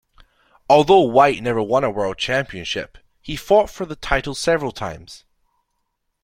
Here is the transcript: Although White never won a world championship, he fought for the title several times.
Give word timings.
Although 0.67 1.01
White 1.01 1.43
never 1.43 1.61
won 1.61 1.83
a 1.83 1.91
world 1.91 2.17
championship, 2.17 2.97
he 3.21 3.35
fought 3.35 3.69
for 3.69 3.85
the 3.85 3.95
title 3.95 4.33
several 4.33 4.71
times. 4.71 5.25